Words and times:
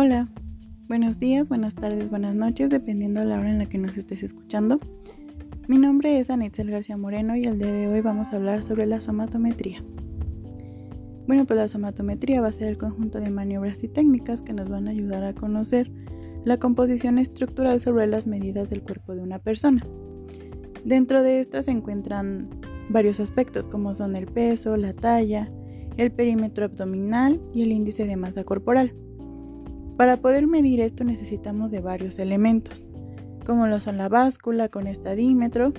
Hola, 0.00 0.28
buenos 0.86 1.18
días, 1.18 1.48
buenas 1.48 1.74
tardes, 1.74 2.08
buenas 2.08 2.36
noches, 2.36 2.70
dependiendo 2.70 3.18
de 3.18 3.26
la 3.26 3.40
hora 3.40 3.50
en 3.50 3.58
la 3.58 3.66
que 3.66 3.78
nos 3.78 3.98
estés 3.98 4.22
escuchando. 4.22 4.78
Mi 5.66 5.76
nombre 5.76 6.20
es 6.20 6.30
Anitzel 6.30 6.70
García 6.70 6.96
Moreno 6.96 7.34
y 7.34 7.42
el 7.42 7.58
día 7.58 7.72
de 7.72 7.88
hoy 7.88 8.00
vamos 8.00 8.28
a 8.28 8.36
hablar 8.36 8.62
sobre 8.62 8.86
la 8.86 9.00
somatometría. 9.00 9.82
Bueno, 11.26 11.46
pues 11.46 11.58
la 11.58 11.66
somatometría 11.66 12.40
va 12.40 12.46
a 12.46 12.52
ser 12.52 12.68
el 12.68 12.78
conjunto 12.78 13.18
de 13.18 13.30
maniobras 13.30 13.82
y 13.82 13.88
técnicas 13.88 14.40
que 14.40 14.52
nos 14.52 14.68
van 14.68 14.86
a 14.86 14.92
ayudar 14.92 15.24
a 15.24 15.34
conocer 15.34 15.90
la 16.44 16.58
composición 16.58 17.18
estructural 17.18 17.80
sobre 17.80 18.06
las 18.06 18.28
medidas 18.28 18.70
del 18.70 18.84
cuerpo 18.84 19.16
de 19.16 19.22
una 19.22 19.40
persona. 19.40 19.84
Dentro 20.84 21.24
de 21.24 21.40
estas 21.40 21.64
se 21.64 21.72
encuentran 21.72 22.48
varios 22.88 23.18
aspectos 23.18 23.66
como 23.66 23.96
son 23.96 24.14
el 24.14 24.26
peso, 24.26 24.76
la 24.76 24.92
talla, 24.92 25.50
el 25.96 26.12
perímetro 26.12 26.66
abdominal 26.66 27.42
y 27.52 27.62
el 27.62 27.72
índice 27.72 28.06
de 28.06 28.14
masa 28.14 28.44
corporal. 28.44 28.94
Para 29.98 30.16
poder 30.16 30.46
medir 30.46 30.80
esto 30.80 31.02
necesitamos 31.02 31.72
de 31.72 31.80
varios 31.80 32.20
elementos, 32.20 32.84
como 33.44 33.66
lo 33.66 33.80
son 33.80 33.96
la 33.96 34.08
báscula 34.08 34.68
con 34.68 34.86
estadímetro, 34.86 35.72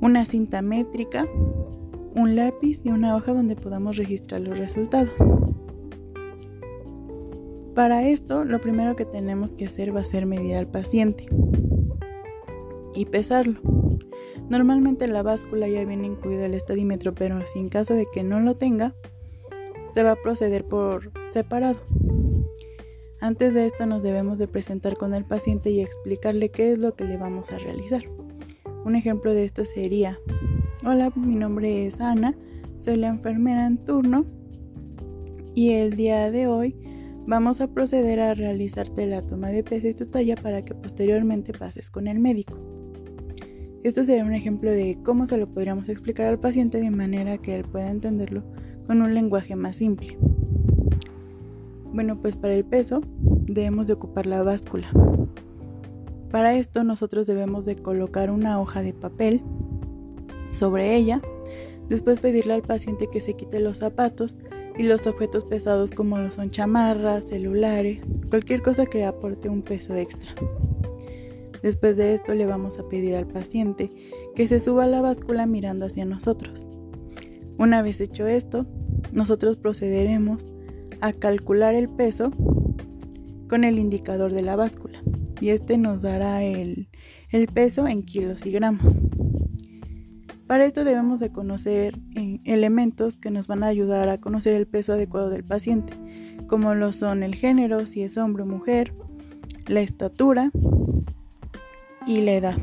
una 0.00 0.24
cinta 0.24 0.62
métrica, 0.62 1.26
un 2.14 2.36
lápiz 2.36 2.80
y 2.82 2.88
una 2.88 3.16
hoja 3.16 3.34
donde 3.34 3.54
podamos 3.54 3.98
registrar 3.98 4.40
los 4.40 4.58
resultados. 4.58 5.12
Para 7.74 8.08
esto, 8.08 8.44
lo 8.44 8.58
primero 8.62 8.96
que 8.96 9.04
tenemos 9.04 9.50
que 9.50 9.66
hacer 9.66 9.94
va 9.94 10.00
a 10.00 10.04
ser 10.04 10.24
medir 10.24 10.56
al 10.56 10.66
paciente 10.66 11.26
y 12.94 13.04
pesarlo. 13.04 13.60
Normalmente 14.48 15.06
la 15.06 15.22
báscula 15.22 15.68
ya 15.68 15.84
viene 15.84 16.06
incluida 16.06 16.46
el 16.46 16.54
estadímetro, 16.54 17.14
pero 17.14 17.46
si 17.46 17.58
en 17.58 17.68
caso 17.68 17.92
de 17.92 18.06
que 18.10 18.22
no 18.22 18.40
lo 18.40 18.56
tenga, 18.56 18.94
se 19.92 20.02
va 20.02 20.12
a 20.12 20.16
proceder 20.16 20.64
por 20.64 21.12
separado. 21.28 21.78
Antes 23.20 23.54
de 23.54 23.66
esto 23.66 23.86
nos 23.86 24.02
debemos 24.02 24.38
de 24.38 24.48
presentar 24.48 24.96
con 24.96 25.14
el 25.14 25.24
paciente 25.24 25.70
y 25.70 25.80
explicarle 25.80 26.50
qué 26.50 26.72
es 26.72 26.78
lo 26.78 26.94
que 26.94 27.04
le 27.04 27.16
vamos 27.16 27.52
a 27.52 27.58
realizar. 27.58 28.02
Un 28.84 28.96
ejemplo 28.96 29.32
de 29.32 29.44
esto 29.44 29.64
sería, 29.64 30.18
hola, 30.84 31.10
mi 31.16 31.36
nombre 31.36 31.86
es 31.86 32.00
Ana, 32.00 32.36
soy 32.76 32.96
la 32.96 33.08
enfermera 33.08 33.66
en 33.66 33.78
turno 33.78 34.26
y 35.54 35.70
el 35.70 35.96
día 35.96 36.30
de 36.30 36.48
hoy 36.48 36.76
vamos 37.26 37.60
a 37.60 37.68
proceder 37.68 38.20
a 38.20 38.34
realizarte 38.34 39.06
la 39.06 39.22
toma 39.22 39.48
de 39.48 39.64
peso 39.64 39.88
y 39.88 39.94
tu 39.94 40.06
talla 40.06 40.36
para 40.36 40.62
que 40.62 40.74
posteriormente 40.74 41.52
pases 41.52 41.90
con 41.90 42.08
el 42.08 42.18
médico. 42.18 42.58
Esto 43.84 44.04
sería 44.04 44.24
un 44.24 44.34
ejemplo 44.34 44.70
de 44.70 44.98
cómo 45.02 45.26
se 45.26 45.36
lo 45.36 45.46
podríamos 45.46 45.88
explicar 45.88 46.26
al 46.26 46.40
paciente 46.40 46.80
de 46.80 46.90
manera 46.90 47.38
que 47.38 47.54
él 47.54 47.64
pueda 47.64 47.90
entenderlo 47.90 48.42
con 48.86 49.00
un 49.00 49.14
lenguaje 49.14 49.56
más 49.56 49.76
simple. 49.76 50.18
Bueno, 51.94 52.20
pues 52.20 52.36
para 52.36 52.54
el 52.54 52.64
peso 52.64 53.02
debemos 53.20 53.86
de 53.86 53.92
ocupar 53.92 54.26
la 54.26 54.42
báscula. 54.42 54.88
Para 56.32 56.56
esto 56.56 56.82
nosotros 56.82 57.28
debemos 57.28 57.66
de 57.66 57.76
colocar 57.76 58.32
una 58.32 58.60
hoja 58.60 58.82
de 58.82 58.92
papel 58.92 59.40
sobre 60.50 60.96
ella, 60.96 61.22
después 61.88 62.18
pedirle 62.18 62.54
al 62.54 62.62
paciente 62.62 63.06
que 63.06 63.20
se 63.20 63.34
quite 63.34 63.60
los 63.60 63.76
zapatos 63.76 64.36
y 64.76 64.82
los 64.82 65.06
objetos 65.06 65.44
pesados 65.44 65.92
como 65.92 66.18
lo 66.18 66.32
son 66.32 66.50
chamarras, 66.50 67.26
celulares, 67.26 68.00
cualquier 68.28 68.60
cosa 68.62 68.86
que 68.86 69.04
aporte 69.04 69.48
un 69.48 69.62
peso 69.62 69.94
extra. 69.94 70.34
Después 71.62 71.96
de 71.96 72.14
esto 72.14 72.34
le 72.34 72.44
vamos 72.44 72.80
a 72.80 72.88
pedir 72.88 73.14
al 73.14 73.28
paciente 73.28 73.88
que 74.34 74.48
se 74.48 74.58
suba 74.58 74.84
a 74.84 74.88
la 74.88 75.00
báscula 75.00 75.46
mirando 75.46 75.86
hacia 75.86 76.04
nosotros. 76.04 76.66
Una 77.56 77.82
vez 77.82 78.00
hecho 78.00 78.26
esto, 78.26 78.66
nosotros 79.12 79.56
procederemos 79.56 80.44
a 81.04 81.12
calcular 81.12 81.74
el 81.74 81.88
peso 81.88 82.30
con 83.48 83.64
el 83.64 83.78
indicador 83.78 84.32
de 84.32 84.42
la 84.42 84.56
báscula 84.56 85.02
y 85.40 85.50
este 85.50 85.76
nos 85.78 86.02
dará 86.02 86.42
el, 86.42 86.88
el 87.30 87.46
peso 87.48 87.86
en 87.86 88.02
kilos 88.02 88.46
y 88.46 88.50
gramos. 88.50 89.00
Para 90.46 90.64
esto 90.64 90.84
debemos 90.84 91.20
de 91.20 91.32
conocer 91.32 91.98
eh, 92.14 92.40
elementos 92.44 93.16
que 93.16 93.30
nos 93.30 93.46
van 93.46 93.62
a 93.62 93.68
ayudar 93.68 94.08
a 94.08 94.18
conocer 94.18 94.54
el 94.54 94.66
peso 94.66 94.92
adecuado 94.92 95.30
del 95.30 95.44
paciente, 95.44 95.94
como 96.48 96.74
lo 96.74 96.92
son 96.92 97.22
el 97.22 97.34
género, 97.34 97.86
si 97.86 98.02
es 98.02 98.16
hombre 98.16 98.42
o 98.42 98.46
mujer, 98.46 98.94
la 99.66 99.80
estatura, 99.80 100.50
y 102.06 102.20
la 102.20 102.32
edad. 102.34 102.56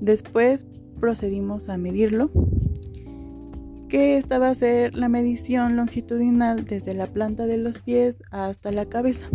Después 0.00 0.66
procedimos 0.98 1.68
a 1.68 1.78
medirlo, 1.78 2.30
que 3.90 4.16
esta 4.16 4.38
va 4.38 4.48
a 4.48 4.54
ser 4.54 4.94
la 4.94 5.08
medición 5.08 5.76
longitudinal 5.76 6.64
desde 6.64 6.94
la 6.94 7.08
planta 7.08 7.46
de 7.46 7.58
los 7.58 7.78
pies 7.78 8.22
hasta 8.30 8.70
la 8.70 8.86
cabeza. 8.86 9.26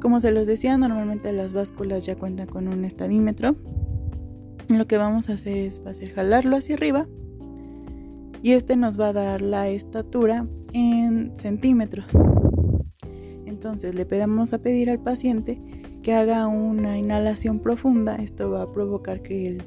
Como 0.00 0.20
se 0.20 0.30
los 0.30 0.46
decía, 0.46 0.76
normalmente 0.76 1.32
las 1.32 1.54
básculas 1.54 2.04
ya 2.04 2.16
cuentan 2.16 2.46
con 2.46 2.68
un 2.68 2.84
estadímetro. 2.84 3.56
Lo 4.68 4.86
que 4.86 4.98
vamos 4.98 5.30
a 5.30 5.34
hacer 5.34 5.56
es, 5.56 5.80
va 5.80 5.92
jalarlo 6.14 6.56
hacia 6.56 6.74
arriba 6.74 7.08
y 8.42 8.52
este 8.52 8.76
nos 8.76 9.00
va 9.00 9.08
a 9.08 9.12
dar 9.14 9.40
la 9.40 9.68
estatura 9.68 10.46
en 10.74 11.34
centímetros. 11.34 12.06
Entonces 13.46 13.94
le 13.94 14.04
pedimos 14.04 14.52
a 14.52 14.58
pedir 14.58 14.90
al 14.90 15.00
paciente 15.00 15.58
que 16.02 16.12
haga 16.12 16.46
una 16.46 16.98
inhalación 16.98 17.58
profunda. 17.58 18.16
Esto 18.16 18.50
va 18.50 18.62
a 18.62 18.72
provocar 18.72 19.22
que 19.22 19.46
el 19.46 19.62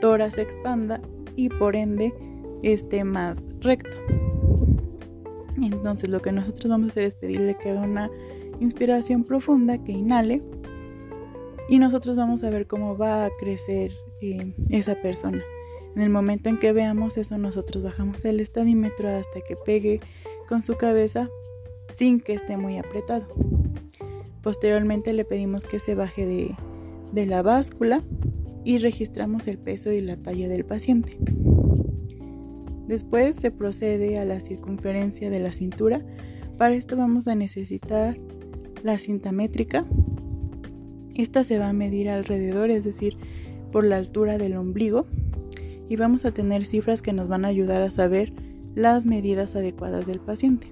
tórax 0.00 0.36
se 0.36 0.42
expanda 0.42 1.02
y 1.36 1.50
por 1.50 1.76
ende 1.76 2.14
esté 2.72 3.04
más 3.04 3.48
recto. 3.60 3.96
Entonces 5.56 6.08
lo 6.08 6.20
que 6.20 6.32
nosotros 6.32 6.68
vamos 6.68 6.88
a 6.88 6.90
hacer 6.92 7.04
es 7.04 7.14
pedirle 7.14 7.56
que 7.56 7.70
haga 7.70 7.82
una 7.82 8.10
inspiración 8.60 9.24
profunda, 9.24 9.82
que 9.82 9.92
inhale 9.92 10.42
y 11.68 11.78
nosotros 11.78 12.16
vamos 12.16 12.42
a 12.42 12.50
ver 12.50 12.66
cómo 12.66 12.96
va 12.96 13.26
a 13.26 13.30
crecer 13.38 13.92
eh, 14.20 14.54
esa 14.70 15.00
persona. 15.00 15.42
En 15.96 16.02
el 16.02 16.10
momento 16.10 16.48
en 16.48 16.58
que 16.58 16.72
veamos 16.72 17.16
eso, 17.16 17.38
nosotros 17.38 17.82
bajamos 17.82 18.24
el 18.24 18.40
estadímetro 18.40 19.08
hasta 19.08 19.40
que 19.40 19.56
pegue 19.56 20.00
con 20.48 20.62
su 20.62 20.76
cabeza 20.76 21.30
sin 21.96 22.20
que 22.20 22.34
esté 22.34 22.56
muy 22.56 22.78
apretado. 22.78 23.26
Posteriormente 24.42 25.12
le 25.12 25.24
pedimos 25.24 25.64
que 25.64 25.78
se 25.78 25.94
baje 25.94 26.26
de, 26.26 27.26
la 27.26 27.42
báscula 27.42 28.02
y 28.64 28.78
registramos 28.78 29.46
el 29.46 29.58
peso 29.58 29.92
y 29.92 30.00
la 30.00 30.16
talla 30.16 30.48
del 30.48 30.64
paciente. 30.64 31.16
Después 32.86 33.36
se 33.36 33.50
procede 33.50 34.18
a 34.18 34.24
la 34.24 34.40
circunferencia 34.40 35.30
de 35.30 35.40
la 35.40 35.52
cintura. 35.52 36.04
Para 36.58 36.74
esto 36.74 36.96
vamos 36.96 37.26
a 37.28 37.34
necesitar 37.34 38.18
la 38.82 38.98
cinta 38.98 39.32
métrica. 39.32 39.86
Esta 41.14 41.44
se 41.44 41.58
va 41.58 41.70
a 41.70 41.72
medir 41.72 42.10
alrededor, 42.10 42.70
es 42.70 42.84
decir, 42.84 43.16
por 43.72 43.84
la 43.84 43.96
altura 43.96 44.38
del 44.38 44.56
ombligo. 44.56 45.06
Y 45.88 45.96
vamos 45.96 46.24
a 46.24 46.32
tener 46.32 46.64
cifras 46.64 47.02
que 47.02 47.12
nos 47.12 47.28
van 47.28 47.44
a 47.44 47.48
ayudar 47.48 47.82
a 47.82 47.90
saber 47.90 48.32
las 48.74 49.06
medidas 49.06 49.54
adecuadas 49.54 50.06
del 50.06 50.20
paciente. 50.20 50.68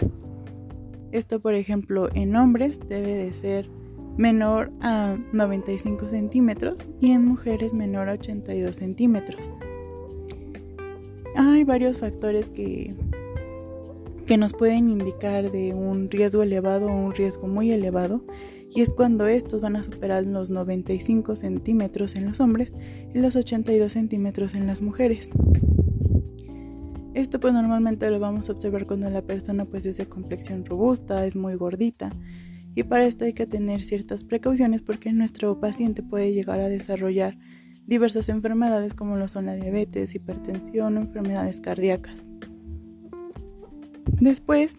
Esto, 1.12 1.40
por 1.40 1.54
ejemplo, 1.54 2.08
en 2.14 2.34
hombres 2.36 2.80
debe 2.88 3.14
de 3.14 3.32
ser 3.32 3.68
menor 4.16 4.72
a 4.80 5.16
95 5.32 6.08
centímetros 6.08 6.80
y 7.00 7.12
en 7.12 7.24
mujeres 7.24 7.72
menor 7.72 8.08
a 8.08 8.12
82 8.12 8.76
centímetros. 8.76 9.50
Hay 11.36 11.64
varios 11.64 11.98
factores 11.98 12.50
que, 12.50 12.94
que 14.26 14.36
nos 14.36 14.52
pueden 14.52 14.90
indicar 14.90 15.50
de 15.50 15.74
un 15.74 16.10
riesgo 16.10 16.42
elevado 16.42 16.86
o 16.86 16.94
un 16.94 17.14
riesgo 17.14 17.46
muy 17.46 17.70
elevado 17.70 18.24
y 18.74 18.80
es 18.80 18.90
cuando 18.90 19.26
estos 19.26 19.60
van 19.60 19.76
a 19.76 19.84
superar 19.84 20.24
los 20.26 20.50
95 20.50 21.36
centímetros 21.36 22.14
en 22.16 22.26
los 22.26 22.40
hombres 22.40 22.72
y 23.14 23.18
los 23.18 23.36
82 23.36 23.92
centímetros 23.92 24.54
en 24.54 24.66
las 24.66 24.80
mujeres. 24.80 25.30
Esto 27.14 27.40
pues 27.40 27.52
normalmente 27.52 28.10
lo 28.10 28.18
vamos 28.18 28.48
a 28.48 28.52
observar 28.52 28.86
cuando 28.86 29.10
la 29.10 29.22
persona 29.22 29.66
pues 29.66 29.84
es 29.84 29.98
de 29.98 30.06
complexión 30.06 30.64
robusta, 30.64 31.26
es 31.26 31.36
muy 31.36 31.54
gordita 31.54 32.10
y 32.74 32.84
para 32.84 33.04
esto 33.04 33.26
hay 33.26 33.34
que 33.34 33.46
tener 33.46 33.82
ciertas 33.82 34.24
precauciones 34.24 34.80
porque 34.80 35.12
nuestro 35.12 35.60
paciente 35.60 36.02
puede 36.02 36.32
llegar 36.32 36.60
a 36.60 36.68
desarrollar 36.68 37.36
diversas 37.86 38.28
enfermedades 38.28 38.94
como 38.94 39.16
lo 39.16 39.28
son 39.28 39.46
la 39.46 39.54
diabetes, 39.54 40.14
hipertensión 40.14 40.96
o 40.96 41.00
enfermedades 41.00 41.60
cardíacas. 41.60 42.24
Después 44.20 44.74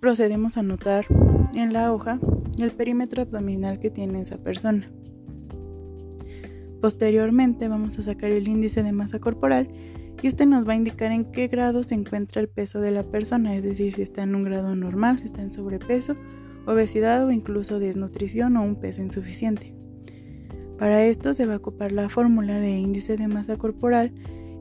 procedemos 0.00 0.56
a 0.56 0.60
anotar 0.60 1.06
en 1.54 1.72
la 1.72 1.92
hoja 1.92 2.20
el 2.58 2.70
perímetro 2.70 3.22
abdominal 3.22 3.78
que 3.78 3.90
tiene 3.90 4.20
esa 4.20 4.38
persona. 4.38 4.88
Posteriormente 6.80 7.68
vamos 7.68 7.98
a 7.98 8.02
sacar 8.02 8.30
el 8.30 8.48
índice 8.48 8.82
de 8.82 8.92
masa 8.92 9.18
corporal 9.18 9.68
y 10.22 10.26
este 10.26 10.46
nos 10.46 10.66
va 10.66 10.72
a 10.72 10.76
indicar 10.76 11.12
en 11.12 11.24
qué 11.24 11.48
grado 11.48 11.82
se 11.82 11.94
encuentra 11.94 12.40
el 12.40 12.48
peso 12.48 12.80
de 12.80 12.90
la 12.90 13.02
persona, 13.02 13.54
es 13.54 13.64
decir, 13.64 13.92
si 13.92 14.02
está 14.02 14.22
en 14.22 14.34
un 14.34 14.44
grado 14.44 14.74
normal, 14.74 15.18
si 15.18 15.26
está 15.26 15.42
en 15.42 15.52
sobrepeso, 15.52 16.16
obesidad 16.66 17.26
o 17.26 17.32
incluso 17.32 17.78
desnutrición 17.78 18.56
o 18.56 18.62
un 18.62 18.76
peso 18.76 19.02
insuficiente. 19.02 19.74
Para 20.78 21.04
esto 21.04 21.32
se 21.34 21.46
va 21.46 21.54
a 21.54 21.56
ocupar 21.58 21.92
la 21.92 22.08
fórmula 22.08 22.60
de 22.60 22.70
índice 22.70 23.16
de 23.16 23.28
masa 23.28 23.56
corporal 23.56 24.12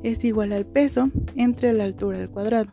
es 0.04 0.24
igual 0.24 0.54
al 0.54 0.66
peso 0.66 1.10
entre 1.36 1.74
la 1.74 1.84
altura 1.84 2.20
al 2.20 2.30
cuadrado. 2.30 2.72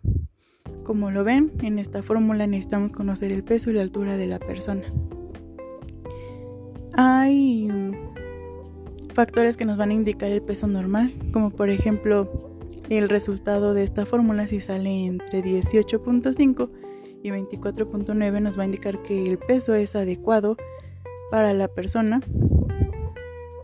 Como 0.85 1.11
lo 1.11 1.25
ven, 1.25 1.53
en 1.63 1.79
esta 1.79 2.03
fórmula 2.03 2.47
necesitamos 2.47 2.93
conocer 2.93 3.33
el 3.33 3.43
peso 3.43 3.71
y 3.71 3.75
la 3.75 3.83
altura 3.83 4.17
de 4.17 4.27
la 4.27 4.39
persona. 4.39 4.85
Hay 6.93 7.69
factores 9.15 9.57
que 9.57 9.65
nos 9.65 9.79
van 9.79 9.91
a 9.91 9.95
indicar 9.95 10.31
el 10.31 10.43
peso 10.43 10.67
normal, 10.67 11.13
como 11.33 11.51
por 11.51 11.71
ejemplo 11.71 12.53
el 12.91 13.09
resultado 13.09 13.75
de 13.75 13.85
esta 13.85 14.07
fórmula 14.07 14.47
si 14.47 14.61
sale 14.61 15.07
entre 15.07 15.43
18.5 15.43 16.69
y 17.23 17.31
24.9 17.31 18.41
nos 18.41 18.59
va 18.59 18.63
a 18.63 18.67
indicar 18.67 19.01
que 19.03 19.25
el 19.25 19.39
peso 19.39 19.75
es 19.75 19.95
adecuado 19.95 20.57
para 21.31 21.55
la 21.55 21.69
persona, 21.69 22.21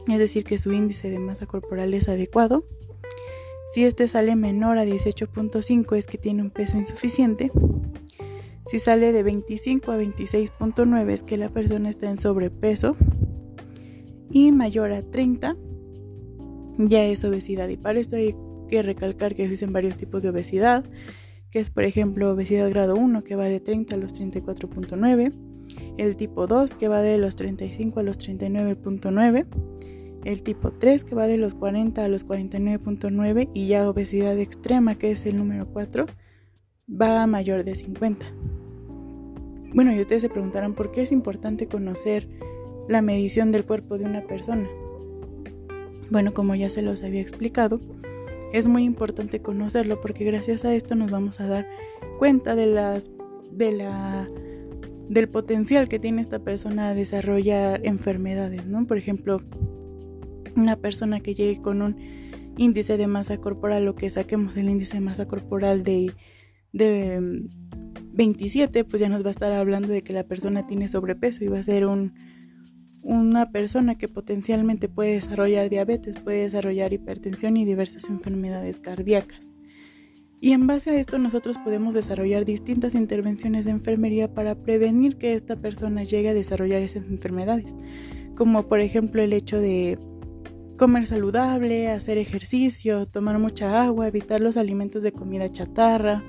es 0.08 0.18
decir, 0.18 0.44
que 0.44 0.58
su 0.58 0.72
índice 0.72 1.10
de 1.10 1.18
masa 1.18 1.46
corporal 1.46 1.94
es 1.94 2.08
adecuado. 2.08 2.64
Si 3.72 3.84
este 3.84 4.08
sale 4.08 4.36
menor 4.36 4.78
a 4.78 4.84
18.5 4.84 5.96
es 5.96 6.06
que 6.06 6.18
tiene 6.18 6.42
un 6.42 6.50
peso 6.50 6.78
insuficiente. 6.78 7.52
Si 8.66 8.78
sale 8.78 9.12
de 9.12 9.22
25 9.22 9.92
a 9.92 9.98
26.9 9.98 11.10
es 11.10 11.22
que 11.22 11.36
la 11.36 11.50
persona 11.50 11.90
está 11.90 12.10
en 12.10 12.18
sobrepeso. 12.18 12.96
Y 14.30 14.52
mayor 14.52 14.92
a 14.92 15.02
30 15.02 15.56
ya 16.78 17.04
es 17.04 17.24
obesidad. 17.24 17.68
Y 17.68 17.76
para 17.76 17.98
esto 17.98 18.16
hay 18.16 18.34
que 18.68 18.82
recalcar 18.82 19.34
que 19.34 19.44
existen 19.44 19.72
varios 19.72 19.96
tipos 19.96 20.22
de 20.22 20.28
obesidad, 20.28 20.84
que 21.50 21.58
es 21.58 21.70
por 21.70 21.84
ejemplo 21.84 22.32
obesidad 22.32 22.68
grado 22.70 22.94
1 22.94 23.22
que 23.22 23.34
va 23.34 23.46
de 23.46 23.60
30 23.60 23.94
a 23.94 23.98
los 23.98 24.14
34.9, 24.14 25.32
el 25.96 26.16
tipo 26.16 26.46
2 26.46 26.74
que 26.74 26.88
va 26.88 27.00
de 27.00 27.18
los 27.18 27.34
35 27.36 28.00
a 28.00 28.02
los 28.02 28.18
39.9, 28.18 29.46
el 30.24 30.42
tipo 30.42 30.70
3 30.72 31.04
que 31.04 31.14
va 31.14 31.26
de 31.26 31.38
los 31.38 31.54
40 31.54 32.04
a 32.04 32.08
los 32.08 32.26
49.9 32.26 33.50
y 33.54 33.68
ya 33.68 33.88
obesidad 33.88 34.38
extrema 34.38 34.96
que 34.96 35.10
es 35.10 35.24
el 35.26 35.36
número 35.36 35.66
4 35.66 36.06
va 36.90 37.22
a 37.22 37.26
mayor 37.26 37.64
de 37.64 37.74
50. 37.74 38.26
Bueno, 39.74 39.94
y 39.94 40.00
ustedes 40.00 40.22
se 40.22 40.28
preguntarán 40.28 40.74
por 40.74 40.90
qué 40.90 41.02
es 41.02 41.12
importante 41.12 41.66
conocer 41.66 42.28
la 42.88 43.02
medición 43.02 43.52
del 43.52 43.64
cuerpo 43.64 43.98
de 43.98 44.04
una 44.04 44.26
persona. 44.26 44.66
Bueno, 46.10 46.32
como 46.32 46.54
ya 46.54 46.70
se 46.70 46.80
los 46.80 47.02
había 47.02 47.20
explicado, 47.20 47.80
es 48.52 48.66
muy 48.66 48.84
importante 48.84 49.40
conocerlo 49.40 50.00
porque 50.00 50.24
gracias 50.24 50.64
a 50.64 50.74
esto 50.74 50.94
nos 50.94 51.10
vamos 51.10 51.38
a 51.40 51.46
dar 51.46 51.68
cuenta 52.18 52.54
de 52.54 52.66
las 52.66 53.10
de 53.52 53.72
la 53.72 54.28
del 55.08 55.28
potencial 55.28 55.88
que 55.88 55.98
tiene 55.98 56.22
esta 56.22 56.38
persona 56.38 56.88
a 56.88 56.94
desarrollar 56.94 57.80
enfermedades, 57.84 58.66
¿no? 58.66 58.86
Por 58.86 58.98
ejemplo, 58.98 59.38
una 60.58 60.76
persona 60.76 61.20
que 61.20 61.34
llegue 61.34 61.60
con 61.60 61.82
un 61.82 61.96
índice 62.56 62.96
de 62.96 63.06
masa 63.06 63.38
corporal 63.38 63.86
o 63.88 63.94
que 63.94 64.10
saquemos 64.10 64.56
el 64.56 64.68
índice 64.68 64.94
de 64.94 65.00
masa 65.00 65.26
corporal 65.26 65.84
de, 65.84 66.12
de 66.72 67.48
27, 68.12 68.84
pues 68.84 69.00
ya 69.00 69.08
nos 69.08 69.24
va 69.24 69.28
a 69.28 69.30
estar 69.30 69.52
hablando 69.52 69.88
de 69.88 70.02
que 70.02 70.12
la 70.12 70.24
persona 70.24 70.66
tiene 70.66 70.88
sobrepeso 70.88 71.44
y 71.44 71.48
va 71.48 71.60
a 71.60 71.62
ser 71.62 71.86
un, 71.86 72.14
una 73.02 73.46
persona 73.46 73.94
que 73.94 74.08
potencialmente 74.08 74.88
puede 74.88 75.12
desarrollar 75.12 75.70
diabetes, 75.70 76.18
puede 76.18 76.42
desarrollar 76.42 76.92
hipertensión 76.92 77.56
y 77.56 77.64
diversas 77.64 78.08
enfermedades 78.10 78.80
cardíacas. 78.80 79.40
Y 80.40 80.52
en 80.52 80.66
base 80.66 80.90
a 80.90 81.00
esto 81.00 81.18
nosotros 81.18 81.58
podemos 81.58 81.94
desarrollar 81.94 82.44
distintas 82.44 82.94
intervenciones 82.94 83.64
de 83.64 83.72
enfermería 83.72 84.32
para 84.32 84.54
prevenir 84.54 85.16
que 85.16 85.34
esta 85.34 85.56
persona 85.56 86.04
llegue 86.04 86.28
a 86.28 86.34
desarrollar 86.34 86.82
esas 86.82 87.06
enfermedades, 87.08 87.74
como 88.36 88.68
por 88.68 88.80
ejemplo 88.80 89.20
el 89.20 89.32
hecho 89.32 89.58
de 89.60 89.98
comer 90.78 91.06
saludable, 91.06 91.90
hacer 91.90 92.16
ejercicio, 92.16 93.06
tomar 93.06 93.38
mucha 93.38 93.82
agua, 93.82 94.06
evitar 94.06 94.40
los 94.40 94.56
alimentos 94.56 95.02
de 95.02 95.12
comida 95.12 95.50
chatarra 95.50 96.22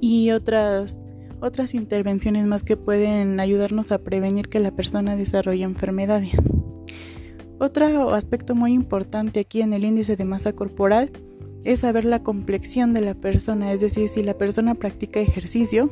y 0.00 0.30
otras 0.30 0.98
otras 1.40 1.74
intervenciones 1.74 2.46
más 2.46 2.62
que 2.62 2.76
pueden 2.76 3.40
ayudarnos 3.40 3.90
a 3.90 3.98
prevenir 3.98 4.48
que 4.48 4.60
la 4.60 4.70
persona 4.70 5.16
desarrolle 5.16 5.64
enfermedades. 5.64 6.30
Otro 7.58 8.14
aspecto 8.14 8.54
muy 8.54 8.72
importante 8.72 9.40
aquí 9.40 9.60
en 9.60 9.72
el 9.72 9.84
índice 9.84 10.16
de 10.16 10.24
masa 10.24 10.52
corporal 10.52 11.10
es 11.64 11.80
saber 11.80 12.04
la 12.04 12.22
complexión 12.22 12.94
de 12.94 13.00
la 13.00 13.14
persona, 13.14 13.72
es 13.72 13.80
decir, 13.80 14.08
si 14.08 14.22
la 14.22 14.38
persona 14.38 14.74
practica 14.76 15.20
ejercicio, 15.20 15.88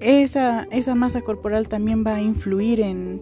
esa, 0.00 0.66
esa 0.70 0.94
masa 0.94 1.22
corporal 1.22 1.68
también 1.68 2.04
va 2.04 2.16
a 2.16 2.20
influir 2.20 2.80
en, 2.80 3.20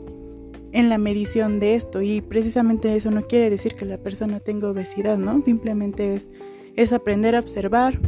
en 0.75 0.91
la 0.91 0.99
medición 0.99 1.59
de 1.59 1.77
esto 1.77 2.03
y 2.03 2.21
precisamente 2.21 2.95
eso 2.95 3.11
no 3.11 3.23
quiere 3.23 3.49
decir 3.49 3.75
que 3.75 3.87
la 3.87 3.97
persona 3.97 4.41
tenga 4.41 4.69
obesidad, 4.69 5.17
¿no? 5.17 5.41
Simplemente 5.41 6.17
es, 6.17 6.29
es 6.77 6.93
aprender 6.93 7.35
a 7.35 7.41
observar, 7.41 7.99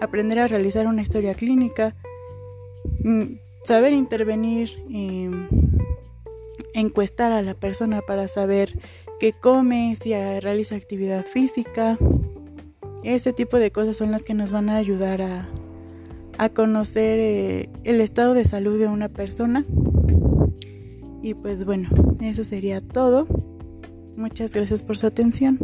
aprender 0.00 0.40
a 0.40 0.48
realizar 0.48 0.88
una 0.88 1.02
historia 1.02 1.34
clínica, 1.34 1.94
Mm, 3.02 3.38
saber 3.64 3.92
intervenir, 3.92 4.70
eh, 4.92 5.30
encuestar 6.74 7.32
a 7.32 7.42
la 7.42 7.54
persona 7.54 8.00
para 8.02 8.28
saber 8.28 8.78
qué 9.18 9.32
come, 9.32 9.96
si 10.00 10.12
realiza 10.40 10.74
actividad 10.74 11.24
física. 11.24 11.98
Ese 13.02 13.32
tipo 13.32 13.58
de 13.58 13.70
cosas 13.70 13.96
son 13.96 14.10
las 14.10 14.22
que 14.22 14.34
nos 14.34 14.52
van 14.52 14.68
a 14.68 14.76
ayudar 14.76 15.22
a, 15.22 15.48
a 16.38 16.48
conocer 16.48 17.18
eh, 17.18 17.68
el 17.84 18.00
estado 18.00 18.34
de 18.34 18.44
salud 18.44 18.78
de 18.78 18.88
una 18.88 19.08
persona. 19.08 19.64
Y 21.26 21.34
pues 21.34 21.64
bueno, 21.64 21.88
eso 22.20 22.44
sería 22.44 22.80
todo. 22.80 23.26
Muchas 24.16 24.52
gracias 24.52 24.84
por 24.84 24.96
su 24.96 25.08
atención. 25.08 25.58